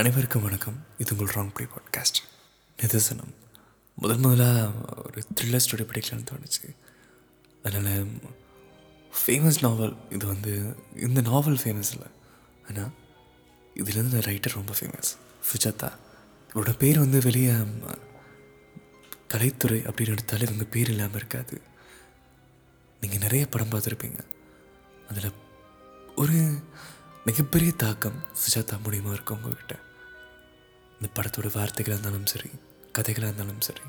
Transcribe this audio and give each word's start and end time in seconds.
அனைவருக்கும் 0.00 0.42
வணக்கம். 0.42 0.78
இது 0.98 1.16
உங்கள் 1.16 1.34
ராங் 1.34 1.52
ப்ளே 1.54 1.66
பாட்காஸ்ட் 1.74 2.18
நிதர்சனம். 2.78 3.30
முதல் 3.94 4.18
முதலாக 4.24 4.64
ஒரு 5.04 5.22
த்ரில்லர் 5.36 5.62
ஸ்டோரி 5.66 5.84
படிக்கலாம்னு 5.90 6.26
தோணுச்சு. 6.30 6.66
அதனால் 7.62 8.04
ஃபேமஸ் 9.18 9.60
நாவல் 9.60 9.94
இது 10.10 10.26
வந்து 10.26 10.52
இந்த 11.06 11.20
நாவல் 11.20 11.56
ஃபேமஸ் 11.62 11.92
இல்லை. 11.94 12.10
ஆனால் 12.68 12.92
இதுலேருந்து 13.84 14.20
ரைட்டர் 14.28 14.56
ரொம்ப 14.58 14.74
ஃபேமஸ் 14.80 15.12
சுஜாதா. 15.52 15.90
இவரோட 16.52 16.74
பேர் 16.82 17.02
வந்து 17.04 17.22
வெளியே 17.28 17.54
கலைத்துறை 19.32 19.80
அப்படின்னு 19.88 20.16
எடுத்தாலே 20.18 20.46
இவங்க 20.48 20.68
பேர் 20.76 20.92
இல்லாமல் 20.96 21.20
இருக்காது. 21.22 21.62
நீங்கள் 23.00 23.24
நிறைய 23.26 23.46
படம் 23.46 23.72
பார்த்துருப்பீங்க. 23.74 24.20
அதில் 25.08 25.32
ஒரு 26.16 26.38
மிகப்பெரிய 27.24 27.72
தாக்கம் 27.86 28.22
சுஜாதா 28.44 28.74
மூலியமாக 28.84 29.18
இருக்கும் 29.18 29.42
உங்ககிட்ட 29.42 29.84
இந்த 31.00 31.08
படத்தோட 31.14 31.48
வார்த்தைகளாக 31.56 31.92
இருந்தாலும் 31.92 32.26
சரி 32.26 32.50
கதைகளாக 32.98 33.28
இருந்தாலும் 33.28 33.60
சரி. 33.60 33.80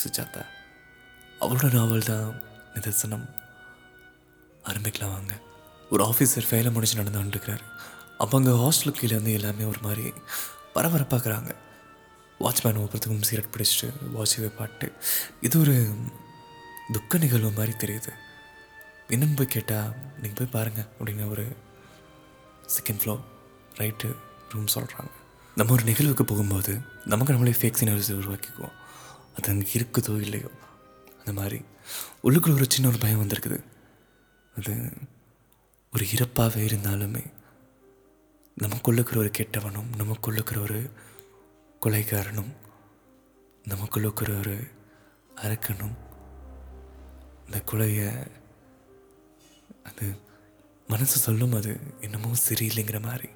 சுஜாதா 0.00 0.42
அவரோட 1.40 1.74
நாவல் 1.74 2.04
தான் 2.04 2.42
நிதர்சனம். 2.74 3.26
ஆரம்பிக்கலாம் 4.64 5.12
வாங்க. 5.12 5.34
ஒரு 5.90 6.04
ஆஃபீஸர் 6.04 6.50
வேலை 6.50 6.70
முடிச்சு 6.72 7.02
நடந்து 7.02 7.22
வந்துருக்கிறாரு 7.22 7.64
அவங்க 8.18 8.50
ஹாஸ்டலுக்கு 8.50 8.98
கீழே 9.00 9.14
வந்து 9.14 9.32
எல்லாமே 9.32 9.64
ஒரு 9.64 9.78
மாதிரி 9.82 10.12
பரபரப்பாக்குறாங்க. 10.74 11.54
வாட்ச்மேன் 12.40 12.78
ஒவ்வொருத்தருக்கும் 12.80 13.22
சிகரெட் 13.22 13.54
பிடிச்சிட்டு 13.56 14.10
வாட்ச் 14.10 14.40
பாட்டு. 14.56 14.92
இது 15.40 15.60
ஒரு 15.60 15.94
துக்க 16.92 17.18
நிகழ்வு 17.18 17.50
மாதிரி 17.50 17.72
தெரியுது. 17.72 18.12
என்னன்னு 19.08 19.36
போய் 19.36 19.46
கேட்டால் 19.46 19.94
நீங்கள் 20.22 20.38
போய் 20.38 20.52
பாருங்கள் 20.52 20.88
அப்படின்னு 20.98 21.30
ஒரு 21.30 21.56
செகண்ட் 22.66 23.00
ஃப்ளோர் 23.00 23.20
ரைட்டு 23.74 24.16
அப்படின்னு 24.54 24.68
சொல்கிறாங்க 24.74 25.10
நம்ம 25.56 25.72
ஒரு 25.72 25.84
நிகழ்வுக்கு 25.84 26.24
போகும்போது 26.24 26.80
நமக்கு 27.04 27.32
நம்மளே 27.32 27.56
ஃபேக் 27.56 27.74
சினரிஸ் 27.74 28.12
உருவாக்கிக்குவோம் 28.12 28.72
அது 29.36 29.48
அங்கே 29.48 29.70
இருக்குதோ 29.72 30.20
இல்லையோ? 30.20 30.50
அந்த 31.18 31.32
மாதிரி. 31.32 31.64
உள்ளுக்குள்ள 32.24 32.52
ஒரு 32.52 32.66
சின்ன 32.68 32.88
ஒரு 32.88 32.98
பயம் 32.98 33.26
வந்திருக்குது. 33.26 33.64
அது 34.56 34.92
ஒரு 35.92 36.04
இறப்பாகவே 36.04 36.66
இருந்தாலுமே 36.66 37.32
நமக்குள்ளுக்கிற 38.60 39.16
ஒரு 39.16 39.30
கெட்டவனும் 39.38 39.86
நமக்குள்ளுக்கிற 39.98 40.62
ஒரு 40.62 40.90
கொலைகாரனும் 41.82 42.52
நமக்குள்ளுக்கிற 43.68 44.38
ஒரு 44.38 44.66
அரக்கனும் 45.36 45.96
இந்த 47.46 47.62
கொலையை 47.72 48.26
அது 49.84 50.16
மனசு 50.88 51.18
சொல்லும் 51.18 51.52
அது 51.52 51.80
என்னமோ 52.00 52.32
சரியில்லைங்கிற 52.48 53.02
மாதிரி. 53.02 53.28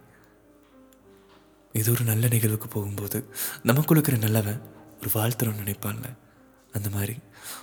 இது 1.78 1.90
ஒரு 1.92 2.04
நல்ல 2.04 2.28
நிகழ்வுக்கு 2.28 2.68
போகும்போது 2.68 3.18
நமக்குள்ள 3.62 4.02
இருக்கிற 4.02 4.16
நல்லவன் 4.16 4.60
ஒரு 5.00 5.10
வாழ்த்துறோம்னு 5.14 5.62
நினைப்பான்ல. 5.62 6.08
அந்த 6.72 6.88
மாதிரி 6.90 7.14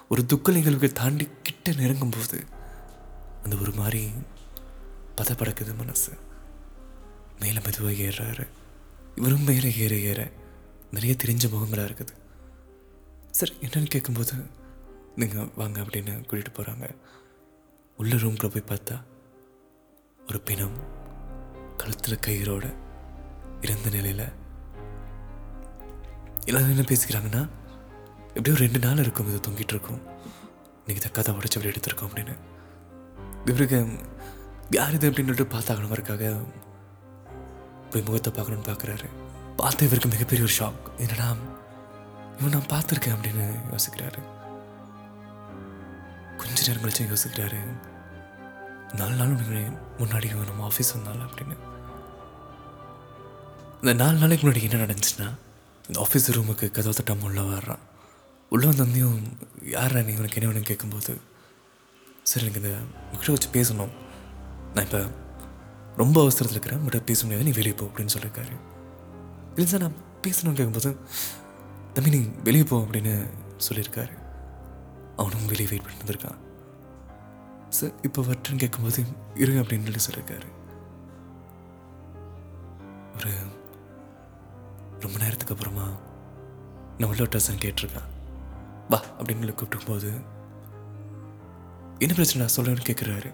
ஒரு 0.10 0.26
துக்க 0.26 0.52
நிகழ்வுக்கு 0.52 0.92
தாண்டி 0.92 1.28
கிட்ட 1.44 1.72
நெருங்கும்போது 1.72 2.40
அந்த 3.44 3.56
ஒரு 3.62 3.72
மாதிரி 3.72 4.12
பதப்படக்குது 5.18 5.78
மனசு. 5.78 6.12
மேலே 7.40 7.60
மெதுவாக 7.60 8.04
ஏறுறாரு. 8.08 8.48
இவரும் 9.16 9.44
மேலே 9.44 9.76
ஏற 9.76 9.96
ஏற 9.96 10.32
நிறைய 10.92 11.16
தெரிஞ்ச 11.24 11.46
முகங்களாக 11.54 11.90
இருக்குது. 11.92 12.14
சரி 13.32 13.54
என்னன்னு 13.62 13.94
கேட்கும்போது 13.96 14.34
நீங்கள் 15.16 15.50
வாங்க 15.56 15.82
அப்படின்னு 15.82 16.14
கூட்டிகிட்டு 16.30 16.56
போகிறாங்க 16.58 16.86
உள்ள 17.98 18.16
ரூம்குள்ளே 18.16 18.52
போய் 18.54 18.78
பார்த்தா 18.78 19.04
ஒரு 20.28 20.40
பிணம் 20.42 20.78
கழுத்தில் 21.78 22.24
கயிறோட 22.28 22.76
இறந்த 23.62 23.90
நிலையில் 23.90 24.30
எல்லாரும் 26.46 26.70
என்ன 26.70 26.82
பேசிக்கிறாங்கன்னா 26.82 27.50
எப்படியும் 28.28 28.60
ரெண்டு 28.60 28.80
நாள் 28.80 28.98
இருக்கும் 28.98 29.28
இது 29.28 29.52
தொங்கிட்டு 29.52 29.74
இருக்கும். 29.74 30.02
இன்னைக்கு 30.86 31.10
தக்காத 31.10 31.32
உடச்சி 31.32 31.56
அப்படி 31.56 31.70
எடுத்திருக்கோம் 31.70 32.10
அப்படின்னு. 32.10 32.38
இவருக்கு 33.46 33.88
யார் 34.70 34.94
இது? 34.94 35.12
அப்படின்னு 35.12 35.26
சொல்லிட்டு 35.26 35.58
பார்த்தாகணுங்கிறதுக்காக 35.58 36.46
போய் 37.90 38.02
முகத்தை 38.02 38.34
பார்க்கணும்னு 38.34 38.72
பார்க்குறாரு. 38.72 39.06
பார்த்து 39.56 39.86
இவருக்கு 39.86 40.10
மிகப்பெரிய 40.10 40.48
ஒரு 40.48 40.54
ஷாக் 40.58 41.00
என்னடா 41.00 41.36
இவன் 42.40 42.64
நான் 42.68 42.82
பார்த்துருக்கேன் 42.82 43.16
அப்படின்னு 43.16 43.60
யோசிக்கிறாரு. 43.72 44.20
கொஞ்ச 46.38 46.68
நேரம் 46.68 46.90
கழிச்சு 46.90 47.16
யோசிக்கிறாரு. 47.16 47.60
நாலு 48.96 49.16
நாள் 49.16 49.36
முன்னாடி 49.98 50.46
நம்ம 50.46 50.68
ஆஃபீஸ் 50.68 50.98
வந்தால 50.98 51.28
அப்படின்னு. 51.30 51.58
இந்த 53.82 53.94
நாலு 53.94 54.18
நாளைக்கு 54.18 54.44
முன்னாடி 54.48 54.62
என்ன 54.66 54.80
நடந்துச்சுன்னா 54.82 55.28
இந்த 55.88 55.98
ஆஃபீஸ் 56.02 56.26
ரூமுக்கு 56.36 56.66
கதவை 56.72 56.94
தட்டாமல் 56.98 57.28
உள்ளே 57.28 57.42
வர்றான் 57.42 57.80
உள்ளே 58.50 58.68
வந்தந்தையும் 58.68 59.16
யார் 59.76 59.96
நீ? 60.06 60.14
உனக்கு 60.16 60.38
என்ன 60.42 60.48
வேணும்னு 60.50 60.70
கேட்கும்போது 60.70 61.14
சரி 62.24 62.46
எனக்கு 62.46 62.62
இந்த 62.62 62.74
உங்ககிட்ட 63.12 63.34
வச்சு 63.36 63.50
பேசணும். 63.56 63.94
நான் 64.74 64.86
இப்போ 64.86 65.02
ரொம்ப 66.02 66.18
அவசரத்தில் 66.22 66.56
இருக்கிறேன். 66.56 66.84
பட் 66.84 67.06
பேச 67.06 67.24
முடியாது. 67.24 67.48
நீ 67.48 67.54
வெளியே 67.56 67.76
போ 67.76 67.86
அப்படின்னு 67.86 68.14
சொல்லியிருக்காரு. 68.16 68.56
இல்லை 69.56 69.66
சார் 69.72 69.84
நான் 69.86 69.98
பேசணும்னு 70.26 70.60
கேட்கும்போது 70.60 70.92
தம்பி 71.94 72.10
நீ 72.10 72.22
வெளியே 72.44 72.64
போ 72.64 72.80
அப்படின்னு 72.80 73.14
சொல்லியிருக்காரு. 73.70 74.14
அவனும் 75.18 75.48
வெளியே 75.54 75.70
வெயிட் 75.72 75.88
பண்ணிட்டு 75.88 76.06
இருந்திருக்கான். 76.06 76.40
சார் 77.70 77.96
இப்போ 78.02 78.22
வட்டுன்னு 78.22 78.64
கேட்கும்போது 78.66 79.04
இரு 79.36 79.56
அப்படின்னு 79.64 79.88
சொல்லி 79.90 80.04
சொல்லியிருக்காரு. 80.10 80.50
ஒரு 83.18 83.34
ரொம்ப 85.06 85.18
நேரத்துக்கு 85.24 85.54
அப்புறமா 85.56 85.86
நான் 86.98 87.10
உள்ள 87.12 87.24
ட்ரெஸ்ஸன் 87.24 87.62
கேட்டிருக்கேன். 87.64 88.08
வா 88.90 89.00
அப்படின்னு 89.18 89.44
சொல்லி 89.44 89.56
கூப்பிட்டும்போது 89.60 90.10
என்ன 92.04 92.14
பிரச்சனை 92.18 92.48
சொல்லுன்னு 92.56 92.88
கேட்குறாரு 92.90 93.30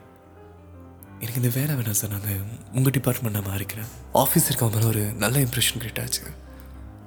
எனக்கு 1.19 1.39
இந்த 1.41 1.51
வேலை 1.59 1.75
வேணாம் 1.75 1.99
சார். 1.99 2.11
நான் 2.15 2.49
உங்கள் 2.73 2.95
டிபார்ட்மெண்ட் 2.97 3.37
நான் 3.37 3.49
மாறிக்கிறேன். 3.53 3.89
ஆஃபீஸ் 4.23 4.47
இருக்கவங்க 4.49 4.77
மேலே 4.77 4.89
ஒரு 4.93 5.03
நல்ல 5.23 5.37
இம்ப்ரெஷன் 5.45 5.79
கிரியேட் 5.81 6.01
ஆச்சு. 6.03 6.25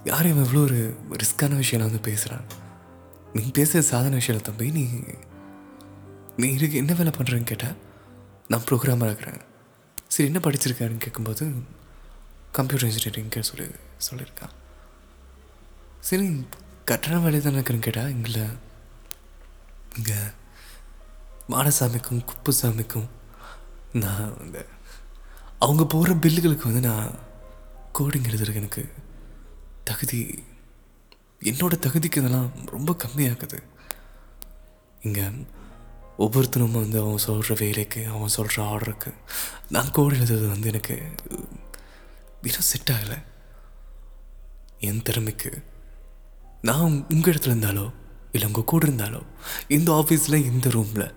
யாரும் 0.04 0.32
இவன் 0.32 0.47
இவ்வளோ 0.47 0.62
ஒரு 0.66 0.78
ரிஸ்க்கான 1.22 1.56
விஷயம் 1.56 1.87
வந்து 1.87 2.00
பேசுகிறான் 2.09 2.47
நீ 3.34 3.43
பேசுகிற 3.59 3.82
சாதாரண 3.91 4.19
விஷயம் 4.20 4.47
தம்பி 4.49 4.70
நீ 4.76 4.84
நீ 6.41 6.47
இதுக்கு 6.56 6.76
என்ன 6.76 6.93
வேலை 6.93 7.12
பண்ணுறேன்னு 7.19 7.50
கேட்டால் 7.50 7.76
நான் 8.49 8.65
ப்ரோக்ராமர் 8.70 9.10
ஆகிறேன் 9.12 9.41
சரி 10.12 10.28
என்ன 10.28 10.41
படிச்சிருக்காருன்னு 10.44 11.04
கேட்கும்போது 11.04 11.44
கம்ப்யூட்டர் 12.53 12.88
இன்ஜினியரிங் 12.88 13.49
சொல்லி 13.50 13.66
சொல்லியிருக்கான் 14.06 14.55
சரி 16.00 16.27
கட்டண 16.84 17.16
வேலை 17.19 17.41
தானே 17.41 17.56
இருக்குன்னு 17.56 17.87
கேட்டால் 17.87 18.11
இங்கே 18.11 18.44
இங்கே 19.99 20.19
மாடசாமிக்கும் 21.50 22.25
குப்புசாமிக்கும் 22.25 23.09
நான் 23.94 24.34
இந்த 24.44 24.59
அவங்க 25.59 25.84
போகிற 25.84 26.12
பில்லுகளுக்கு 26.15 26.69
வந்து 26.69 26.81
நான் 26.81 27.11
கோடிங் 27.99 28.28
எழுதுறதுக்கு 28.28 28.62
எனக்கு 28.62 28.82
தகுதி 29.84 30.21
என்னோடய 31.43 31.82
தகுதிக்கு 31.82 32.21
இதெல்லாம் 32.21 32.50
ரொம்ப 32.67 32.93
கம்மியாகுது 33.05 33.59
இங்கே 35.00 35.27
ஒவ்வொருத்தரும் 36.17 36.72
வந்து 36.72 36.99
அவன் 37.00 37.25
சொல்கிற 37.25 37.55
வேலைக்கு 37.61 38.00
அவன் 38.06 38.34
சொல்கிற 38.37 38.56
ஆர்டருக்கு 38.65 39.11
நான் 39.69 39.93
கோடு 39.93 40.17
எழுதுறது 40.17 40.49
வந்து 40.49 40.69
எனக்கு 40.69 40.97
இன்னும் 42.42 42.68
செட் 42.72 42.90
ஆகலை. 42.92 43.18
என் 44.78 45.02
திறமைக்கு 45.02 45.64
நான் 46.62 47.06
உங்கள் 47.10 47.34
இடத்துல 47.34 47.54
இருந்தாலோ 47.54 47.92
இல்லை 48.32 48.46
உங்கள் 48.46 48.64
கூட 48.64 48.86
இருந்தாலோ 48.86 49.22
இந்த 49.68 49.92
ஆஃபீஸில் 49.92 50.44
இந்த 50.44 50.68
ரூமில் 50.68 51.14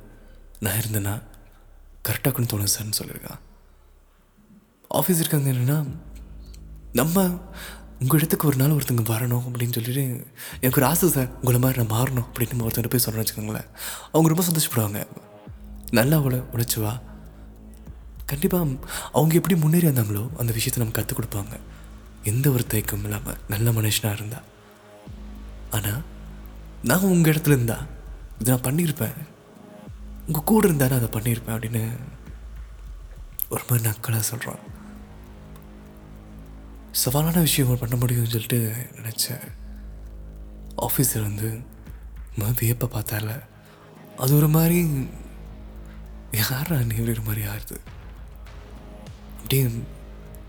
நான் 0.59 0.79
இருந்தேன்னா 0.79 1.21
கரெக்டாக 2.07 2.31
கொண்டு 2.31 2.57
தோணும் 2.57 2.73
சார்னு 2.75 2.97
சொல்லியிருக்கான் 3.03 3.41
ஆஃபீஸ் 4.89 5.19
இருக்காங்க 5.19 5.49
என்னென்னா 5.51 5.77
நம்ம 6.93 7.23
உங்கள் 7.99 8.17
இடத்துக்கு 8.17 8.47
ஒரு 8.47 8.55
நாள் 8.55 8.69
ஒருத்தங்க 8.69 9.05
வரணும் 9.13 9.45
அப்படின்னு 9.49 9.73
சொல்லிட்டு 9.73 10.27
எனக்கு 10.61 10.81
ஒரு 10.81 10.85
ஆசை 10.85 11.09
சார் 11.09 11.29
உங்களை 11.35 11.59
மாதிரி 11.59 11.83
நான் 11.83 11.93
மாறணும் 11.97 12.27
அப்படின்னு 12.33 12.67
ஒருத்தர் 12.67 12.89
போய் 12.89 13.03
சொல்கிறேன்னு 13.05 13.25
வச்சுக்கோங்களேன். 13.25 13.69
அவங்க 14.11 14.33
ரொம்ப 14.33 14.43
சந்தோஷப்படுவாங்க. 14.43 15.07
நல்லா 15.91 16.19
உழ 16.19 16.43
உழைச்சுவா 16.53 17.01
கண்டிப்பாக 18.29 18.77
அவங்க 19.17 19.33
எப்படி 19.39 19.55
முன்னேறி 19.61 19.87
வந்தாங்களோ 19.87 20.23
அந்த 20.41 20.51
விஷயத்தை 20.57 20.79
நம்ம 20.81 20.95
கற்றுக் 20.97 21.19
கொடுப்பாங்க. 21.19 21.55
எந்த 22.31 22.45
ஒரு 22.49 22.63
தயக்கமும் 22.71 23.07
இல்லாமல் 23.07 23.39
நல்ல 23.53 23.71
மனுஷனாக 23.71 24.17
இருந்தா. 24.19 24.39
ஆனால் 25.77 26.01
நான் 26.89 27.09
உங்கள் 27.13 27.31
இடத்துல 27.33 27.55
இருந்தா 27.57 27.77
இதை 28.39 28.49
நான் 28.53 28.67
பண்ணியிருப்பேன். 28.67 29.17
உங்கள் 30.27 30.47
கூட 30.51 30.63
இருந்தா 30.67 30.87
நான் 30.91 31.01
அதை 31.01 31.09
பண்ணியிருப்பேன் 31.15 31.55
அப்படின்னு 31.55 31.83
ஒரு 33.53 33.63
மாதிரி 33.69 33.83
நக்கலாக 33.89 34.25
சொல்கிறான் 34.31 34.61
சவாலான 37.01 37.41
விஷயம் 37.41 37.81
பண்ண 37.81 37.95
முடியும்னு 38.01 38.33
சொல்லிட்டு 38.33 38.59
நினச்சேன். 38.99 39.45
ஆஃபீஸர் 40.85 41.27
வந்து 41.29 41.49
ம 42.39 42.51
வியப்பை 42.59 42.87
பார்த்தால 42.93 43.29
அது 44.23 44.31
ஒரு 44.39 44.47
மாதிரி 44.55 44.77
யாரா 46.41 46.77
நீ? 46.89 46.95
ஒரு 47.13 47.23
மாதிரி 47.27 47.43
ஆறுது 47.53 47.77
அப்படியே 49.53 49.81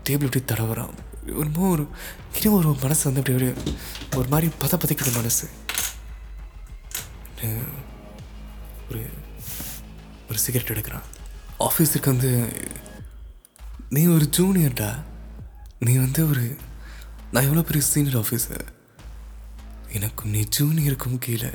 டேபிள் 0.07 0.27
இப்படி 0.29 0.43
தடவுறான். 0.51 0.93
ஒரு 1.39 1.49
மோ 1.55 1.63
ஒரு 1.73 1.83
இன்னும் 2.37 2.55
ஒரு 2.59 2.69
மனசு 2.83 3.03
வந்து 3.07 3.21
அப்படி 3.21 3.35
ஒரு 3.39 3.49
ஒரு 4.19 4.27
மாதிரி 4.31 4.47
பத 4.61 4.73
பதைக்குது 4.81 5.11
மனசு. 5.17 5.45
ஒரு 8.87 9.01
ஒரு 10.29 10.39
சிகரெட் 10.45 10.71
எடுக்கிறான். 10.73 11.05
ஆஃபீஸுக்கு 11.67 12.11
வந்து 12.13 12.31
நீ 13.95 14.01
ஒரு 14.15 14.25
ஜூனியர்டா 14.37 14.89
நீ 15.85 15.93
வந்து 16.05 16.21
ஒரு 16.31 16.45
நான் 17.31 17.47
எவ்வளோ 17.49 17.65
பெரிய 17.69 17.85
சீனியர் 17.91 18.19
ஆஃபீஸர் 18.23 18.65
எனக்கும் 19.99 20.33
நீ 20.35 20.41
ஜூனியருக்கும் 20.57 21.23
கீழே 21.27 21.51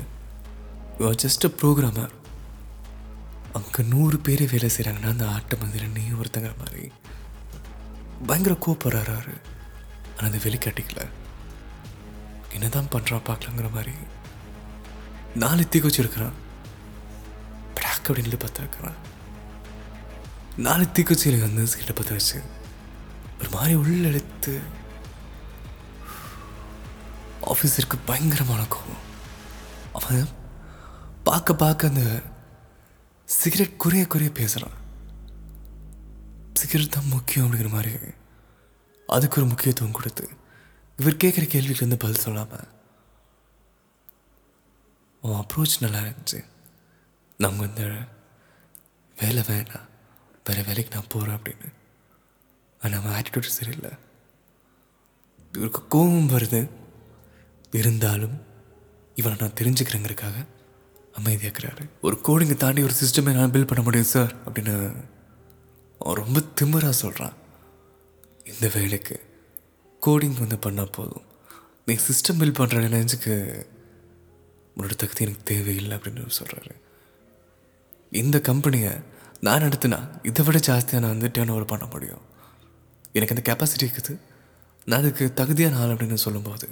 ஜஸ்ட் 1.23 1.47
அ 1.49 1.53
ப்ரோக்ராமர் 1.61 2.13
அங்கே 3.57 3.83
நூறு 3.93 4.17
பேர் 4.27 4.43
வேலை 4.55 4.69
செய்கிறாங்கன்னா 4.75 5.13
அந்த 5.15 5.25
ஆட்டம் 5.35 5.63
வந்து 5.63 5.87
நீ 5.97 6.05
ஒருத்தங்கிற 6.21 6.55
மாதிரி. 6.63 6.83
பயங்கர 8.27 8.55
கூப்பிட்றாரு. 8.65 9.35
ஆனால் 10.15 10.29
அது 10.31 10.37
வெளிக்காட்டிக்கல 10.37 11.01
என்னதான் 12.53 12.91
பண்ணுறா 12.91 13.17
பார்க்கலாங்கிற 13.27 13.71
மாதிரி. 13.73 13.93
நாலு 15.35 15.69
தீ 15.69 15.79
வச்சிருக்கிறான் 15.79 16.37
பிளாக் 17.75 18.09
அப்படின்னு 18.09 18.39
பார்த்து 18.43 18.63
வைக்கிறான் 18.63 18.99
நாலு 20.57 20.85
தீக்குச்சியில் 20.85 21.45
வந்து 21.45 21.77
கிட்ட 21.77 21.93
பார்த்து 21.93 22.17
வச்சு 22.17 22.41
ஒரு 23.39 23.49
மாதிரி 23.49 23.73
உள்ள 23.81 24.07
எடுத்து 24.07 24.53
ஆஃபீஸருக்கு 27.51 27.97
பயங்கரமான 28.05 28.61
கோவம். 28.73 29.05
அவன் 29.91 30.27
பார்க்க 31.23 31.55
பார்க்க 31.63 31.87
அந்த 31.87 32.03
சிகரெட் 33.25 33.81
குறைய 33.83 34.07
குறைய 34.07 34.31
பேசுகிறான் 34.31 34.77
சிகரெட் 36.61 36.95
தான் 36.95 37.13
முக்கியம் 37.15 37.47
அப்படிங்கிற 37.47 37.69
மாதிரி 37.75 37.93
அதுக்கு 39.07 39.41
ஒரு 39.41 39.49
முக்கியத்துவம் 39.49 39.97
கொடுத்து 39.97 40.25
இவர் 40.97 41.21
கேட்குற 41.23 41.45
கேள்விக்கு 41.53 41.85
வந்து 41.85 42.01
பதில் 42.03 42.23
சொல்லாமல் 42.25 42.67
உன் 45.23 45.39
அப்ரோச் 45.41 45.81
நல்லா 45.83 45.99
இருந்துச்சு. 45.99 46.39
நாங்கள் 47.37 47.67
இந்த 47.67 47.83
வேலை 49.19 49.43
வேணாம் 49.49 49.87
வேறு 50.47 50.63
வேலைக்கு 50.63 50.95
நான் 50.95 51.09
போகிறேன் 51.09 51.37
அப்படின்னு. 51.37 51.69
ஆனால் 52.81 52.99
அவன் 52.99 53.15
ஆட்டிடியூட் 53.17 53.55
சரியில்லை. 53.57 53.91
இவருக்கு 55.53 55.81
கோபம் 55.87 56.29
வருது. 56.29 56.61
இருந்தாலும் 57.71 58.35
இவனை 59.15 59.37
நான் 59.39 59.57
தெரிஞ்சுக்கிறேங்கிறதுக்காக 59.59 60.45
அமைதியாக்குறாரு. 61.19 61.83
ஒரு 62.01 62.17
கோடிங்கை 62.23 62.57
தாண்டி 62.57 62.83
ஒரு 62.83 62.93
சிஸ்டமே 63.01 63.33
நான் 63.33 63.51
பில்ட் 63.51 63.71
பண்ண 63.71 63.83
முடியும் 63.83 64.13
சார் 64.15 64.31
அப்படின்னு 64.49 64.75
அவன் 66.03 66.19
ரொம்ப 66.23 66.39
திமராக 66.61 66.99
சொல்கிறான் 67.01 67.33
இந்த 68.45 68.71
வேலைக்கு 68.73 69.15
கோடிங் 70.05 70.39
வந்து 70.43 70.57
பண்ணால் 70.65 70.91
போதும். 70.91 71.25
நீ 71.85 71.93
சிஸ்டம் 71.93 72.39
பில்ட் 72.39 72.59
பண்ணுற 72.59 72.79
நினைச்சுக்கு 72.95 73.35
உன்னோட 74.77 74.93
தகுதி 75.01 75.25
எனக்கு 75.25 75.43
தேவையில்லை 75.43 75.97
அப்படின்னு 75.97 76.29
சொல்கிறாரு 76.41 76.73
இந்த 78.11 78.41
கம்பெனியை 78.41 78.91
நான் 79.39 79.61
நடத்தினா 79.61 79.99
இதை 80.23 80.45
விட 80.45 80.57
ஜாஸ்தியாக 80.57 80.99
நான் 80.99 81.17
வந்து 81.17 81.31
டேர்ன் 81.33 81.49
ஓவர் 81.49 81.65
பண்ண 81.65 81.85
முடியும். 81.85 82.23
எனக்கு 83.11 83.35
அந்த 83.35 83.43
கெப்பாசிட்டி 83.49 83.85
இருக்குது. 83.85 84.13
நான் 84.85 84.99
அதுக்கு 84.99 85.33
தகுதியான 85.33 85.79
ஆள் 85.79 85.89
அப்படின்னு 85.89 86.23
சொல்லும்போது 86.25 86.69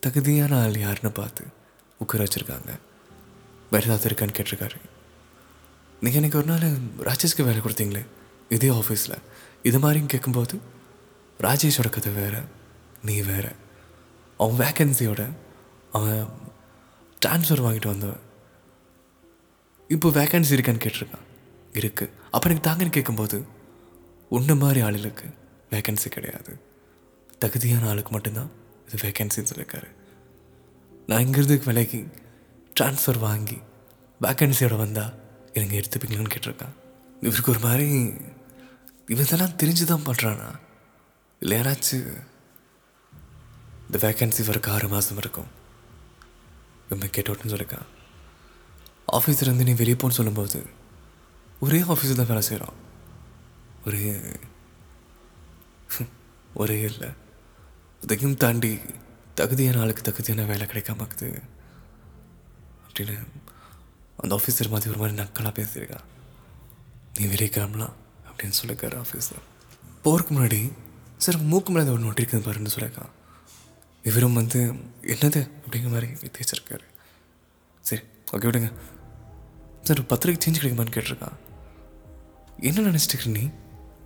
தகுதியான 0.00 0.62
ஆள் 0.62 0.78
யாருன்னு 0.78 1.12
பார்த்து 1.12 1.44
உட்கார 1.98 2.24
வச்சுருக்காங்க. 2.24 2.72
வேறு 3.70 3.84
ஏதாவது 3.84 4.08
இருக்கான்னு 4.08 4.36
கேட்டிருக்காரு. 4.38 4.78
நீங்கள் 6.04 6.20
எனக்கு 6.20 6.38
ஒரு 6.40 6.48
நாள் 6.52 6.64
ராஜேஷ்க்கு 7.08 7.46
வேலை 7.48 7.60
கொடுத்தீங்களே 7.64 8.02
இதே 8.54 8.70
ஆஃபீஸில் 8.80 9.20
இது 9.68 9.78
மாதிரியும் 9.82 10.10
கேட்கும்போது 10.12 10.56
ராஜேஷோட 11.46 11.88
கதை 11.96 12.12
வேறு 12.12 12.40
நீ 13.06 13.14
வேறு. 13.28 13.52
அவன் 14.42 14.58
வேக்கன்சியோட 14.62 15.22
அவன் 15.96 16.20
ட்ரான்ஸ்ஃபர் 17.22 17.64
வாங்கிட்டு 17.64 17.92
வந்தவன். 17.92 18.22
இப்போ 19.90 20.08
வேக்கன்சி 20.20 20.54
இருக்கான்னு 20.56 20.84
கேட்டிருக்கான். 20.84 21.26
இருக்குது 21.78 22.12
அப்போ 22.34 22.44
எனக்கு 22.48 22.68
தாங்கன்னு 22.68 22.96
கேட்கும்போது 22.96 23.38
உன்ன 24.36 24.54
மாதிரி 24.62 24.80
ஆளுகளுக்கு 24.86 25.26
வேக்கன்சி 25.72 26.08
கிடையாது. 26.16 26.52
தகுதியான 27.42 27.88
ஆளுக்கு 27.92 28.12
மட்டும்தான் 28.16 28.50
இது 28.86 29.02
வேக்கன்சின்னு 29.06 29.50
சொல்லியிருக்காரு. 29.52 29.90
நான் 31.08 31.24
இங்கிருந்து 31.26 31.58
விலைக்கு 31.68 32.00
ட்ரான்ஸ்ஃபர் 32.76 33.20
வாங்கி 33.28 33.58
வேக்கன்சியோட 34.20 34.76
வந்தால் 34.86 35.14
எனக்கு 35.54 35.80
எடுத்துப்பீங்களான்னு 35.80 36.34
கேட்டிருக்கான் 36.34 36.76
இவருக்கு 37.20 37.50
ஒரு 37.50 37.58
மாதிரி 37.58 37.88
இவன் 39.08 39.26
இதெல்லாம் 39.26 39.56
தெரிஞ்சு 39.62 39.84
தான் 39.84 40.06
பண்ணுறானா 40.06 40.48
இல்லை 41.42 41.58
யாராச்சும் 41.58 42.08
இந்த 43.86 43.98
வேக்கன்சி 44.08 44.42
வரக்கு 44.46 44.70
ஆறு 44.70 44.88
மாதம் 44.88 45.16
இருக்கும். 45.16 45.50
இவன் 46.88 47.14
கேட்டோட்டுன்னு 47.16 47.52
சொல்லியிருக்கான் 47.52 47.88
ஆஃபீஸில் 49.12 49.46
இருந்து 49.46 49.64
நீ 49.64 49.72
வெளியே 49.72 49.96
போன்னு 49.96 50.18
சொல்லும்போது 50.18 50.66
ஒரே 51.60 51.80
ஆஃபீஸில் 51.82 52.20
தான் 52.20 52.32
வேலை 52.32 52.42
செய்கிறோம் 52.42 52.78
ஒரே 53.86 54.02
ஒரே 56.54 56.80
இல்லை. 56.80 57.08
அதையும் 58.02 58.36
தாண்டி 58.36 58.78
தகுதியான 59.34 59.80
ஆளுக்கு 59.80 60.02
தகுதியான 60.02 60.46
வேலை 60.46 60.66
கிடைக்காமக்குது 60.66 61.28
அப்படின்னு 62.86 63.16
அந்த 64.18 64.36
ஆஃபீஸர் 64.36 64.68
மாதிரி 64.68 64.90
ஒரு 64.90 64.98
மாதிரி 64.98 65.22
நக்கலாக 65.22 65.52
பேசியிருக்கான் 65.58 66.06
நீ 67.18 67.26
வெளியே 67.26 67.48
கிளம்பலாம் 67.48 67.96
அப்படின்னு 68.26 68.54
சொல்லியிருக்காரு 68.60 69.04
ஆஃபீஸர் 69.04 69.42
போகிறக்கு 70.04 70.30
முன்னாடி 70.30 70.60
சார் 71.16 71.42
மூக்கு 71.42 71.72
மேலே 71.72 71.90
ஒன்று 71.90 72.10
ஒட்டிருக்குது 72.10 72.46
பாருன்னு 72.46 72.74
சொல்லியிருக்கான் 72.74 73.12
இவரும் 74.04 74.32
வந்து 74.32 74.60
என்னது? 75.02 75.40
அப்படிங்கிற 75.60 75.88
மாதிரி 75.88 76.06
தேய்ச்சிருக்காரு 76.28 76.84
சரி 77.84 78.02
ஓகே 78.32 78.46
விடுங்க. 78.46 78.68
சார் 79.82 79.98
ஒரு 79.98 80.04
பத்திரிக்கை 80.04 80.40
சேஞ்ச் 80.42 80.56
கிடைக்குமான்னு 80.56 80.94
கேட்டிருக்கான் 80.94 81.38
என்ன 82.60 82.90
நினச்சிட்டு 82.90 83.14
இருக்க 83.14 83.30
நீ? 83.30 83.44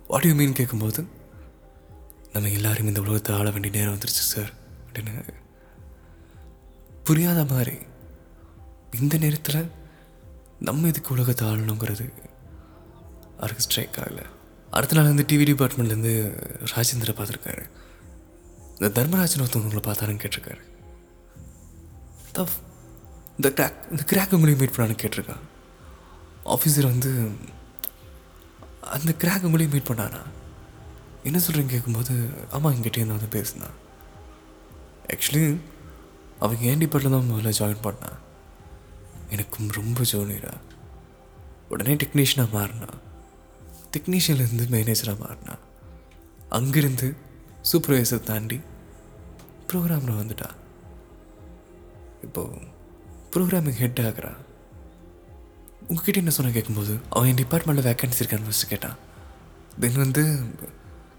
வாட் 0.07 0.25
யூ 0.25 0.35
மீன் 0.35 0.53
கேட்கும்போது 0.53 1.01
நம்ம 2.33 2.49
எல்லாரும் 2.49 2.87
இந்த 2.87 3.01
உலகத்தை 3.01 3.35
ஆள 3.35 3.49
வேண்டிய 3.49 3.73
நேரம் 3.73 3.95
வந்துருச்சு 3.95 4.25
சார் 4.27 4.53
அப்படின்னு 4.79 5.35
புரியாத 7.03 7.45
மாதிரி 7.45 7.77
இந்த 8.99 9.17
நேரத்தில் 9.17 9.61
நம்ம 10.67 10.87
இதுக்கு 10.87 11.13
உலகத்தை 11.13 11.47
ஆளணுங்கிறது 11.47 12.05
அவருக்கு 13.37 13.65
ஸ்ட்ரைக் 13.65 13.99
ஆகலை. 14.03 14.25
அடுத்த 14.71 14.95
நாள் 14.95 15.11
வந்து 15.11 15.25
டிவி 15.29 15.45
டிபார்ட்மெண்ட்லேருந்து 15.49 16.13
ராஜேந்திர 16.71 17.13
பார்த்துருக்காரு. 17.19 17.63
இந்த 18.73 18.89
தர்மராஜன் 18.97 19.43
ஒருத்தவங்க 19.45 19.69
உங்களை 19.69 19.83
பார்த்தாருன்னு 19.85 20.23
கேட்டிருக்காரு. 20.23 20.63
தஃப் 22.37 22.57
இந்த 23.37 23.49
கிராக் 23.57 23.77
இந்த 23.91 24.03
கிராக் 24.11 24.35
உங்களையும் 24.35 24.61
மீட் 24.61 24.75
பண்ணான்னு 24.75 25.01
கேட்டிருக்கான் 25.03 25.45
ஆஃபீஸர் 26.45 26.91
வந்து 26.93 27.11
அந்த 28.95 29.11
கிராக் 29.23 29.45
உங்களையும் 29.47 29.73
மீட் 29.75 29.89
பண்ணானா 29.89 30.21
என்ன 31.23 31.37
சொல்கிறேன்னு 31.45 31.73
கேட்கும்போது 31.73 32.13
ஆமாம் 32.51 32.73
எங்கிட்டே 32.75 33.05
நான் 33.05 33.17
வந்து 33.17 33.35
பேசினான் 33.37 33.77
ஆக்சுவலி 35.13 35.45
அவங்க 36.39 36.63
ஏன் 36.71 36.81
டிபார்ட்மெண்ட் 36.83 37.17
தான் 37.17 37.31
முதல்ல 37.31 37.53
ஜாயின் 37.59 37.85
பண்ணான் 37.87 38.19
எனக்கும் 39.29 39.69
ரொம்ப 39.69 40.01
ஜூனியரா 40.01 40.53
உடனே 41.69 41.95
டெக்னீஷியனாக 41.95 42.49
மாறினா. 42.53 42.87
டெக்னீஷியன்லேருந்து 43.97 44.67
மேனேஜராக 44.71 45.17
மாறினா. 45.25 45.57
அங்கேருந்து 46.51 47.15
சூப்பர்வைசர் 47.71 48.23
தாண்டி 48.23 48.61
ப்ரோக்ராமில் 49.67 50.19
வந்துட்டா. 50.21 50.49
இப்போது 52.23 52.57
ப்ரோக்ராமிங் 53.35 53.71
ஹெட் 53.71 53.99
ஆகிறா. 53.99 54.35
உங்ககிட்ட 55.87 56.19
என்ன 56.19 56.31
சொன்ன 56.31 56.51
கேட்கும்போது 56.51 56.97
அவன் 57.09 57.37
என் 57.37 57.45
டிபார்ட்மெண்ட்டில் 57.45 57.87
வேக்கன்சி 57.89 58.23
இருக்கான்னு 58.23 58.49
ஃபஸ்ட்டு 58.49 58.67
கேட்டான். 58.67 58.95
தென் 59.79 59.93
வந்து 59.93 60.43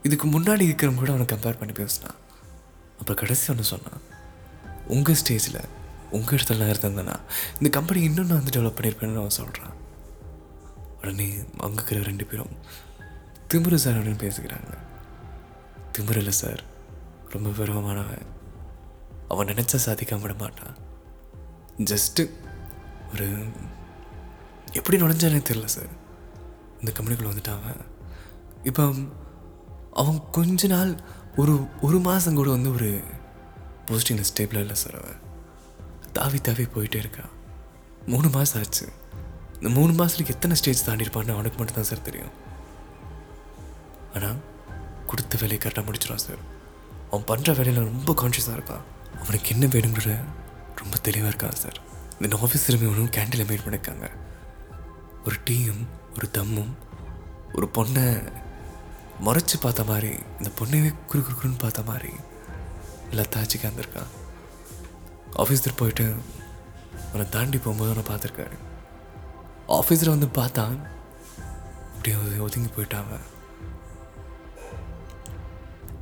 இதுக்கு 0.03 0.29
முன்னாடி 0.29 0.63
இருக்கிறவங்க 0.63 0.95
கூட 0.95 1.13
அவனை 1.13 1.27
கம்பேர் 1.27 1.59
பண்ணி 1.59 1.73
பேசினான். 1.73 2.15
அப்புறம் 2.93 3.17
கடைசி 3.17 3.53
ஒன்று 3.53 3.65
சொன்னான். 3.65 4.01
உங்கள் 4.89 5.17
ஸ்டேஜில் 5.27 5.65
உங்கள் 6.11 6.39
இடத்துல 6.39 6.59
நான் 6.59 6.73
இருந்திருந்தேன்னா 6.75 7.17
இந்த 7.57 7.69
கம்பெனி 7.71 8.01
இன்னும் 8.03 8.27
நான் 8.27 8.43
வந்து 8.43 8.55
டெவலப் 8.57 8.79
பண்ணியிருப்பேன்னு 8.79 9.23
அவன் 9.23 9.39
சொல்கிறான் 9.41 9.77
உடனே 11.01 11.27
அங்கே 11.59 11.75
இருக்கிற 11.75 12.01
ரெண்டு 12.03 12.25
பேரும் 12.25 12.55
திமிரு 13.53 13.75
சார் 13.75 13.99
அப்படின்னு 13.99 14.25
பேசிக்கிறாங்க. 14.25 14.73
திமுரு 15.93 16.17
இல்லை 16.17 16.33
சார் 16.33 16.61
ரொம்ப 17.29 17.49
பெருமமானவன் 17.51 18.27
அவன் 19.29 19.47
நினச்சா 19.47 19.79
சாதிக்காம 19.87 20.21
விட 20.21 20.35
மாட்டான். 20.35 20.77
ஜஸ்ட்டு 21.91 22.23
ஒரு 23.13 23.29
எப்படி 24.73 24.97
நுழைஞ்சானே 25.03 25.41
தெரில 25.51 25.65
சார் 25.65 25.91
இந்த 26.81 26.93
கம்பெனிக்குள்ளே 26.99 27.33
வந்துட்டான் 27.33 27.59
அவன். 27.61 27.83
இப்போ 28.63 28.85
அவன் 29.93 30.21
கொஞ்ச 30.31 30.67
நாள் 30.67 30.93
ஒரு 31.37 31.55
ஒரு 31.81 31.99
மாதம் 32.01 32.35
கூட 32.35 32.51
வந்து 32.51 32.73
ஒரு 32.73 32.91
போஸ்டிங்கில் 33.87 34.31
ஸ்டேபிளாக 34.31 34.67
இல்லை 34.67 34.75
சார் 34.75 34.99
அவன். 35.03 35.21
தாவி 36.13 36.39
தாவி 36.41 36.65
போயிட்டே 36.65 36.99
இருக்கான் 37.03 37.33
மூணு 38.07 38.29
மாதம் 38.29 38.63
ஆச்சு. 38.63 38.87
இந்த 39.55 39.69
மூணு 39.69 39.93
மாதத்துக்கு 39.93 40.35
எத்தனை 40.35 40.57
ஸ்டேஜ் 40.57 40.85
தாண்டி 40.85 41.05
இருப்பான்னு 41.05 41.35
அவனுக்கு 41.37 41.59
மட்டும் 41.59 41.75
தான் 41.75 41.85
சார் 41.85 42.03
தெரியும். 42.03 42.33
ஆனால் 44.15 44.37
கொடுத்த 45.07 45.39
வேலையை 45.41 45.59
கரெக்டாக 45.63 45.85
முடிச்சிடும் 45.85 46.25
சார் 46.27 46.43
அவன் 47.11 47.29
பண்ணுற 47.31 47.57
வேலையில் 47.57 47.85
ரொம்ப 47.85 48.15
கான்ஷியஸாக 48.23 48.57
இருக்கான் 48.59 48.85
அவனுக்கு 49.23 49.51
என்ன 49.55 49.67
வேணுங்கிற 49.67 50.19
ரொம்ப 50.77 50.97
தெளிவாக 51.03 51.31
இருக்கான் 51.33 51.61
சார் 51.63 51.79
இந்த 52.21 52.37
ஆஃபீஸ் 52.37 52.67
ஒன்றும் 52.73 53.15
கேண்டீனில் 53.17 53.49
மீட் 53.49 53.65
பண்ணியிருக்காங்க. 53.65 54.09
ஒரு 55.25 55.37
டீயும் 55.45 55.83
ஒரு 56.17 56.31
தம்மும் 56.31 56.79
ஒரு 57.55 57.69
பொண்ணை 57.75 58.33
மறைச்சி 59.27 59.57
பார்த்த 59.61 59.85
மாதிரி 59.85 60.11
இந்த 60.39 60.51
பொண்ணையே 60.59 60.95
குறு 61.07 61.21
குறுக்குன்னு 61.21 61.59
பார்த்த 61.59 61.83
மாதிரி 61.83 62.13
எல்லாம் 63.11 63.33
தாச்சிக்கு 63.37 63.67
ஆஃபீஸர் 65.35 65.77
போயிட்டு 65.77 66.15
அவனை 67.09 67.29
தாண்டி 67.29 67.59
போகும்போது 67.59 67.93
அவனை 67.93 68.05
பார்த்துருக்காரு. 68.11 68.57
ஆஃபீஸரை 69.79 70.09
வந்து 70.09 70.29
பார்த்தான். 70.29 70.77
அப்படியே 71.95 72.17
ஒதுங்கி 72.47 72.71
போயிட்டாங்க 72.77 73.17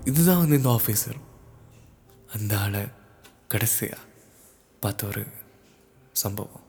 இதுதான் 0.05 0.39
வந்து 0.39 0.57
இந்த 0.57 0.71
ஆஃபீஸர் 0.79 1.19
அந்த 2.37 2.59
ஆளை 2.59 2.83
கடைசியாக 3.49 4.07
பார்த்த 4.81 5.07
ஒரு 5.07 5.27
சம்பவம். 6.13 6.65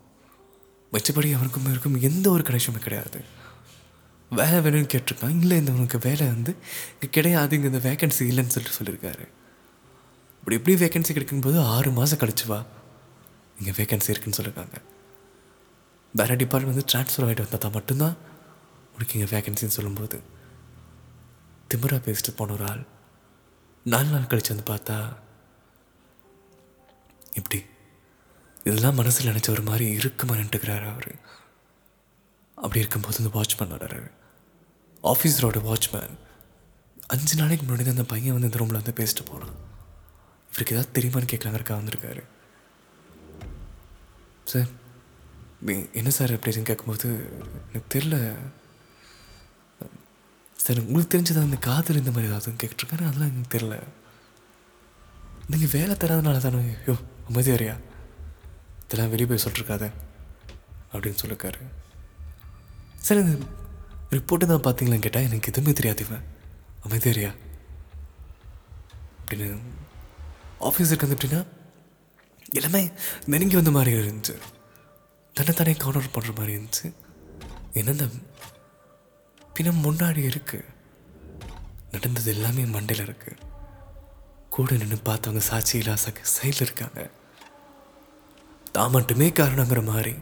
மிச்சப்படி 0.93 1.29
அவனுக்கும் 1.35 1.69
இருக்கும் 1.71 2.01
எந்த 2.01 2.29
ஒரு 2.29 2.43
கனெக்ஷனுமே 2.47 2.81
கிடையாது. 2.85 3.19
வேலை 4.31 4.57
வேணும்னு 4.65 4.91
கேட்டிருக்கான். 4.93 5.39
இல்லை 5.39 5.57
இந்த 5.57 5.71
உனக்கு 5.71 5.99
வேலை 6.07 6.27
வந்து 6.27 6.55
இங்கே 6.93 7.09
கிடையாது 7.17 7.55
இங்கே 7.55 7.69
இந்த 7.73 7.81
வேக்கன்சி 7.89 8.23
இல்லைன்னு 8.31 8.55
சொல்லிட்டு 8.55 8.79
சொல்லியிருக்காரு. 8.79 9.27
இப்படி 10.39 10.57
எப்படி 10.57 10.75
வேகன்சி 10.83 11.13
கிடைக்கும்போது 11.13 11.63
ஆறு 11.63 11.91
மாதம் 11.91 12.19
கழிச்சு 12.19 12.45
வா. 12.47 12.65
இங்கே 13.57 13.71
வேகன்சி 13.71 14.09
இருக்குன்னு 14.09 14.39
சொல்லியிருக்காங்க 14.39 14.77
வேறு 16.13 16.35
டிபார்ட்மெண்ட் 16.35 16.75
வந்து 16.75 16.91
ட்ரான்ஸ்ஃபர் 16.91 17.29
ஆகிட்டு 17.29 17.49
வந்தால் 17.49 17.71
மட்டும்தான் 17.71 18.15
உனக்கு 18.93 19.19
இங்கே 19.19 19.39
வேகன்சின்னு 19.39 19.77
சொல்லும்போது. 19.77 20.21
திமிரா 21.73 21.97
பேசிட்டு 22.05 22.31
போன 22.35 22.53
ஒரு 22.53 22.65
ஆள். 22.67 22.85
நாலு 23.83 24.09
நாள் 24.09 24.29
கழிச்சு 24.31 24.55
வந்து 24.55 24.67
பார்த்தா 24.73 25.17
இப்படி 27.33 27.63
இதெல்லாம் 28.63 28.95
மனசில் 28.95 29.33
நினச்ச 29.33 29.49
ஒரு 29.49 29.61
மாதிரி 29.61 29.91
இருக்குமா? 29.91 30.33
நின்றுக்கிறாரு 30.33 30.87
அவர். 30.91 31.15
அப்படி 32.55 32.79
இருக்கும்போது 32.79 33.23
இந்த 33.23 33.31
வாட்ச்மேன் 33.37 33.73
வர்றாரு. 33.75 34.11
ஆஃபீஸரோட 35.03 35.59
வாட்ச்மேன் 35.69 36.17
அஞ்சு 37.07 37.35
நாளைக்கு 37.35 37.65
முன்னாடி 37.65 37.87
அந்த 37.87 38.03
பையன் 38.03 38.31
வந்து 38.31 38.47
இந்த 38.47 38.57
ரூமில் 38.57 38.81
வந்து 38.81 38.93
பேசிட்டு 38.99 39.25
போனான். 39.25 39.68
இவருக்கு 40.51 40.75
ஏதாவது 40.75 40.95
தெரியுமான்னு 40.97 41.31
கேட்கலாங்கிறக்கா 41.31 41.79
வந்திருக்காரு. 41.79 42.23
சார் 44.51 44.69
என்ன 45.99 46.09
சார் 46.17 46.33
அப்படின்னு 46.35 46.69
கேட்கும்போது 46.69 47.07
எனக்கு 47.69 47.89
தெரில 47.95 48.17
சார் 50.63 50.79
உங்களுக்கு 50.85 51.11
தெரிஞ்சது 51.13 51.41
அந்த 51.47 51.57
காதல் 51.67 51.99
இந்த 52.01 52.11
மாதிரி 52.15 52.29
ஏதாவது 52.31 52.51
கேட்டுருக்காரு? 52.61 53.03
அதெல்லாம் 53.09 53.31
எனக்கு 53.33 53.53
தெரில 53.55 53.75
நீங்கள் 55.51 55.73
வேலை 55.75 55.93
தராதனால 55.95 56.41
தானே 56.45 56.61
ஐயோ 56.81 56.95
அமைதியாரியா 57.29 57.75
இதெல்லாம் 58.83 59.11
வெளியே 59.13 59.27
போய் 59.29 59.45
சொல்லிருக்காத 59.45 59.85
அப்படின்னு 60.93 61.21
சொல்லிருக்காரு. 61.21 61.61
சார் 63.05 63.21
இந்த 63.23 63.35
ரிப்போர்ட்டு 64.15 64.49
தான் 64.51 64.65
பார்த்தீங்களான்னு 64.67 65.05
கேட்டால் 65.05 65.27
எனக்கு 65.29 65.51
எதுவுமே 65.51 65.73
தெரியாது 65.79 66.05
இவன். 66.07 66.25
அமைதியாரியா 66.87 67.31
அப்படின்னு 69.21 69.49
ஆஃபீஸருக்கு 70.67 71.07
வந்து 71.07 71.17
எப்படின்னா 71.17 71.41
எல்லாமே 72.59 72.81
நெருங்கி 73.31 73.55
வந்த 73.59 73.71
மாதிரி 73.77 73.91
இருந்துச்சு. 73.99 74.35
தன்னைத்தானே 75.35 75.73
கவுண்டர் 75.83 76.13
பண்ணுற 76.15 76.31
மாதிரி 76.39 76.53
இருந்துச்சு. 76.57 76.87
என்னென்ன 77.79 78.09
பின்னம் 79.55 79.83
முன்னாடி 79.85 80.21
இருக்குது 80.31 80.67
நடந்தது 81.93 82.29
எல்லாமே 82.35 82.63
மண்டையில் 82.75 83.05
இருக்குது 83.05 83.47
கூட 84.55 84.75
நின்று 84.81 84.97
பார்த்தவங்க 85.09 85.41
சாட்சி 85.49 85.73
இலாசாக்கு 85.79 86.23
சைடில் 86.35 86.65
இருக்காங்க. 86.65 87.01
தான் 88.75 88.93
மட்டுமே 88.95 89.27
காரணங்கிற 89.39 89.81
மாதிரி 89.91 90.13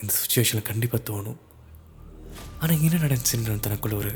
இந்த 0.00 0.12
சுச்சுவேஷனில் 0.20 0.68
கண்டிப்பாக 0.70 1.02
தோணும். 1.10 1.38
ஆனால் 2.60 2.82
என்ன 2.86 3.00
நடந்துச்சுன்னு 3.04 3.64
தனக்குள்ள 3.66 3.96
ஒரு 4.02 4.12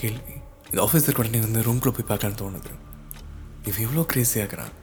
கேள்வி. 0.00 0.34
இந்த 0.70 0.80
ஆஃபீஸருக்கு 0.86 1.22
உடனே 1.22 1.40
வந்து 1.46 1.66
ரூம்குள்ளே 1.68 1.94
போய் 1.96 2.10
பார்க்கலான்னு 2.10 2.42
தோணுது. 2.42 2.72
இவன் 3.64 3.84
எவ்வளோ 3.86 4.02
கிரேசி 4.04 4.40
ஆகுறான் 4.40 4.74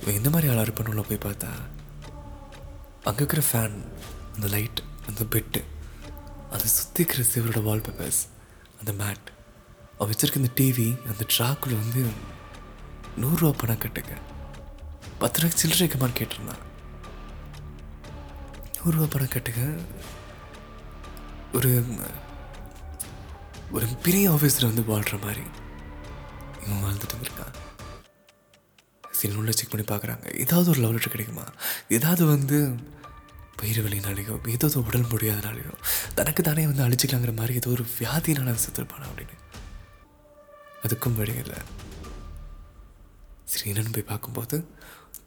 இவன் 0.00 0.14
எந்த 0.14 0.30
மாதிரி 0.30 0.50
ஆளாக 0.52 0.66
இருப்பான்னு 0.68 0.88
உள்ள 0.88 1.02
போய் 1.02 1.24
பார்த்தா? 1.24 1.50
அங்கே 3.04 3.22
இருக்கிற 3.22 3.42
ஃபேன் 3.52 3.76
அந்த 4.34 4.46
லைட் 4.46 4.80
அந்த 5.06 5.24
பெட்டு 5.24 5.60
அதை 6.50 6.66
சுற்றி 6.66 7.04
இருக்கிற 7.04 7.22
சிவரோட 7.32 7.60
வால்பேப்பர்ஸ் 7.68 8.20
அந்த 8.80 8.92
மேட் 8.92 9.28
அவள் 9.98 10.14
வச்சுருக்க 10.14 10.36
இந்த 10.36 10.52
டிவி 10.60 10.88
அந்த 11.06 11.26
ட்ராக்கில் 11.34 11.80
வந்து 11.80 12.02
நூறுரூவா 13.20 13.52
பணம் 13.58 13.78
கட்டுங்க. 13.78 14.14
பத்து 15.18 15.40
ரூபாய்க்கு 15.40 15.60
சில்லறை 15.62 15.82
வைக்கமான்னு 15.86 16.18
கேட்டிருந்தான் 16.20 16.62
நூறுரூவா 18.76 19.06
பணம் 19.10 19.34
கட்டுங்க. 19.34 19.64
ஒரு 21.52 21.70
ஒரு 23.70 23.86
பெரிய 24.02 24.30
ஆஃபீஸில் 24.30 24.66
வந்து 24.66 24.84
வாழ்கிற 24.84 25.16
மாதிரி 25.16 25.44
இவன் 26.66 26.82
வாழ்ந்துட்டு 26.84 27.24
இருக்கான் 27.24 27.54
சில 29.22 29.52
செக் 29.52 29.72
பண்ணி 29.72 29.86
பார்க்குறாங்க. 29.86 30.24
ஏதாவது 30.38 30.70
ஒரு 30.70 30.80
லவ் 30.80 30.90
லெட்டர் 30.90 31.14
கிடைக்குமா? 31.14 31.46
ஏதாவது 31.88 32.24
வந்து 32.24 32.58
பயிர் 33.56 33.80
வலினாலேயோ 33.84 34.34
ஏதாவது 34.48 34.84
உடல் 34.84 35.10
முடியாதனாலேயோ 35.12 35.74
தனக்கு 36.14 36.42
தானே 36.42 36.66
வந்து 36.66 36.84
அழிச்சிக்கலாங்கிற 36.86 37.34
மாதிரி 37.36 37.54
ஏதோ 37.54 37.70
ஒரு 37.70 37.84
வியாதினால 37.98 38.54
செத்துருப்பானா 38.64 39.06
அப்படின்னு. 39.10 39.36
அதுக்கும் 40.82 41.16
வழி 41.16 41.34
இல்லை. 41.34 41.58
ஸ்ரீனன் 43.52 43.80
என்னன்னு 43.80 43.92
போய் 43.92 44.10
பார்க்கும்போது 44.12 44.56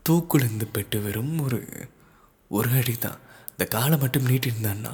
தூக்குலேருந்து 0.09 0.65
பெட்டு 0.73 1.03
வெறும் 1.03 1.39
ஒரு 1.39 1.89
ஒரு 2.49 2.69
அடி 2.69 2.95
தான் 2.97 3.19
இந்த 3.49 3.65
காலை 3.65 3.97
மட்டும் 3.97 4.25
நீட்டிருந்தான்னா 4.25 4.93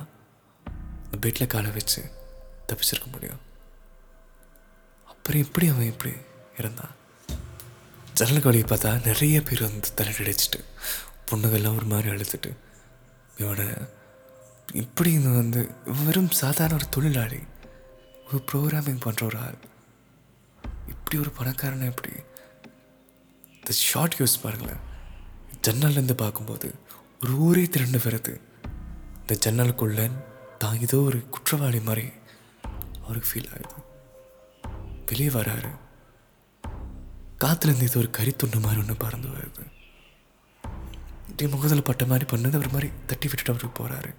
இந்த 1.03 1.17
பெட்டில் 1.21 1.47
காலை 1.47 1.71
வச்சு 1.71 2.01
தப்பிச்சிருக்க 2.67 3.11
முடியும். 3.11 3.41
அப்புறம் 5.05 5.41
எப்படி 5.41 5.67
அவன் 5.67 5.85
இப்படி 5.85 6.13
இருந்தான் 6.57 6.99
ஜன்னலுக்கு 8.13 8.49
வழியை 8.49 8.67
பார்த்தா 8.67 9.05
நிறைய 9.05 9.41
பேர் 9.41 9.61
வந்து 9.61 9.93
தலையில் 9.93 10.21
அடிச்சிட்டு 10.21 10.59
பொண்ணுகள்லாம் 11.31 11.75
ஒரு 11.75 11.85
மாதிரி 11.85 12.09
அழுத்துட்டு 12.09 12.51
இவனை 13.37 13.67
இப்படி 14.73 15.11
இவன் 15.11 15.35
வந்து 15.35 15.69
வெறும் 16.05 16.31
சாதாரண 16.31 16.75
ஒரு 16.75 16.89
தொழிலாளி 16.89 17.39
ஒரு 18.27 18.43
ப்ரோக்ராமிங் 18.51 19.03
பண்ணுற 19.05 19.23
ஒரு 19.23 19.37
ஆள் 19.37 19.59
இப்படி 20.87 21.17
ஒரு 21.19 21.31
பணக்காரனை 21.37 21.85
எப்படி? 21.85 22.13
இந்த 23.55 23.71
ஷார்ட் 23.71 24.15
யூஸ் 24.19 24.41
பாருங்களேன். 24.43 24.81
ஜன்னல்லேருந்து 25.67 26.13
பார்க்கும்போது 26.13 26.75
ஒரு 27.21 27.33
ஊரே 27.37 27.63
திரண்டு 27.63 27.97
வருது. 27.97 28.33
இந்த 29.21 29.33
ஜன்னலுக்குள்ள 29.45 30.11
தான் 30.57 30.79
ஏதோ 30.79 30.97
ஒரு 30.97 31.29
குற்றவாளி 31.29 31.79
மாதிரி 31.79 32.05
அவருக்கு 33.03 33.29
ஃபீல் 33.29 33.51
ஆகுது. 33.53 33.77
வெளியே 35.05 35.29
வராரு. 35.29 35.71
காத்துலேருந்து 37.43 37.87
இது 37.89 37.99
ஒரு 37.99 38.09
கறித்துண்டு 38.17 38.59
மாதிரி 38.61 38.81
ஒன்று 38.81 38.95
பறந்து 38.95 39.27
வருது. 39.27 39.63
இப்படி 41.29 41.49
முகத்தில் 41.53 41.87
பட்ட 41.89 42.05
மாதிரி 42.05 42.25
பண்ணது 42.31 42.55
அவர் 42.59 42.73
மாதிரி 42.75 42.89
தட்டி 43.07 43.27
விட்டுட்டு 43.27 43.51
அவருக்கு 43.53 43.75
போகிறாரு 43.77 44.11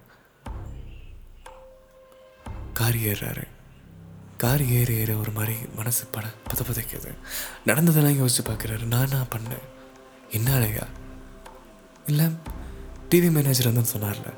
கார் 2.79 2.95
ஏறுறாரு. 2.95 3.43
கார் 4.37 4.63
ஏறி 4.77 4.95
ஏற 5.01 5.11
ஒரு 5.15 5.31
மாதிரி 5.31 5.55
மனசு 5.75 6.05
பட 6.05 6.27
பத 6.49 6.61
பதைக்குது 6.69 7.11
நடந்ததெல்லாம் 7.65 8.17
யோசிச்சு 8.21 8.41
பார்க்குறாரு. 8.45 8.83
நான் 8.93 9.09
நான் 9.09 9.31
பண்ணேன். 9.35 9.65
என்ன 10.29 10.53
அழகா 10.53 10.85
இல்லை 12.05 12.25
டிவி 13.09 13.29
மேனேஜர் 13.31 13.71
வந்து 13.71 13.91
சொன்னார்ல. 13.93 14.29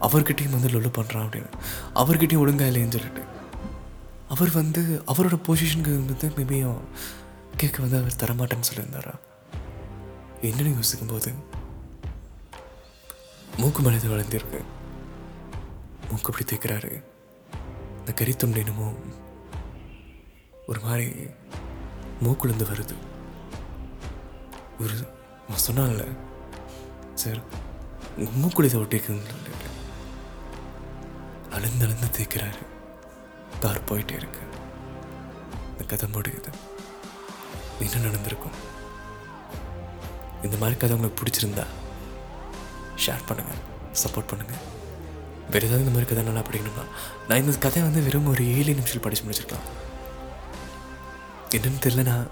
அவர்கிட்டையும் 0.00 0.56
வந்து 0.56 0.68
லொல்லு 0.68 0.92
பண்ணுறான் 0.98 1.24
அப்படின்னு. 1.26 1.50
அவர்கிட்டையும் 1.94 2.42
ஒழுங்கா 2.42 2.66
இல்லைன்னு 2.70 2.96
சொல்லிட்டு. 2.96 3.24
அவர் 4.28 4.50
வந்து 4.50 5.02
அவரோட 5.06 5.36
பொசிஷனுக்கு 5.48 5.94
வந்து 6.06 6.28
மேபியும் 6.28 6.80
கேட்க 7.60 7.82
வந்து 7.82 7.98
அவர் 7.98 8.14
தரமாட்டேன்னு 8.16 8.68
சொல்லியிருந்தாரா? 8.72 9.14
என்னன்னு 10.42 10.74
யோசிக்கும் 10.74 11.08
போது 11.08 11.32
மூக்கு 13.56 13.82
மனித 13.82 14.08
வளர்ந்திருக்கு. 14.08 14.62
மூக்கு 16.10 16.32
அப்படி 16.32 16.44
தேய்க்கிறாரு. 16.44 17.04
இந்த 17.98 18.12
கறித்துண்டு 18.14 18.56
என்னமோ 18.56 18.92
ஒரு 20.66 20.80
மாதிரி 20.80 21.10
மூக்குலேருந்து 22.22 22.68
வருது. 22.72 22.96
ஒரு 24.80 24.94
நான் 25.48 25.66
சொன்னான்ல 25.70 26.08
சார் 27.14 27.40
உங்கள் 28.16 28.40
மூக்குல 28.40 28.64
இதை 28.64 28.80
அழுந்து 31.50 31.84
அழுந்து 31.84 32.06
தேய்க்கிறாரு. 32.06 32.62
தார் 33.60 33.84
போயிட்டே 33.84 34.12
இருக்கு. 34.12 34.40
இந்த 35.70 35.84
கதை 35.86 36.08
முடியுது. 36.10 36.52
என்ன 37.84 38.02
நடந்திருக்கும்? 38.06 38.56
இந்த 40.46 40.56
மாதிரி 40.60 40.76
கதை 40.82 40.94
உங்களுக்கு 40.96 41.20
பிடிச்சிருந்தா 41.20 41.64
ஷேர் 43.04 43.26
பண்ணுங்கள் 43.28 43.60
சப்போர்ட் 44.02 44.30
பண்ணுங்கள் 44.30 44.62
வேறு 45.52 45.66
ஏதாவது 45.68 45.84
இந்த 45.84 45.94
மாதிரி 45.94 46.08
கதை 46.10 46.22
நல்லா 46.28 46.42
படிக்கணும்னா 46.48 46.84
நான் 47.28 47.40
இந்த 47.42 47.52
கதை 47.64 47.80
வந்து 47.86 48.00
வெறும் 48.06 48.30
ஒரு 48.32 48.42
ஏழு 48.56 48.72
நிமிஷம் 48.80 49.04
படிச்சு 49.06 49.24
முடிச்சிருக்கலாம். 49.26 49.68
என்னென்னு 51.56 51.82
தெரியல 51.86 52.02
நான் 52.10 52.26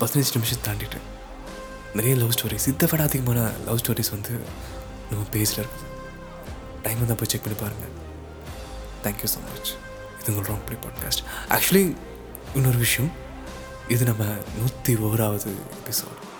பதினஞ்சு 0.00 0.32
நிமிஷம் 0.36 0.64
தாண்டிட்டேன். 0.66 1.06
நிறைய 1.98 2.14
லவ் 2.20 2.34
ஸ்டோரிஸ் 2.36 2.68
இதை 2.72 2.86
விட 2.92 3.02
அதிகமான 3.08 3.40
லவ் 3.66 3.80
ஸ்டோரிஸ் 3.82 4.14
வந்து 4.16 4.32
நம்ம 5.10 5.24
பேஜில் 5.34 5.60
இருக்குது. 5.62 5.90
டைம் 6.84 7.02
வந்து 7.02 7.18
போய் 7.20 7.30
செக் 7.32 7.44
பண்ணி 7.44 7.58
பாருங்கள் 7.64 7.92
தேங்க்யூ 9.04 9.28
ஸோ 9.34 9.40
மச் 9.48 9.70
இது 10.20 10.30
உங்கள் 10.32 10.48
ராங் 10.50 10.64
ப்ளே 10.68 10.78
பாட்காஸ்ட் 10.86 11.22
ஆக்சுவலி 11.56 11.84
இன்னொரு 12.58 12.78
விஷயம். 12.86 13.10
இது 13.88 14.04
நம்ம 14.04 14.24
நூற்றி 14.58 14.92
ஓராவது 14.96 15.50
எபிசோடு 15.78 16.33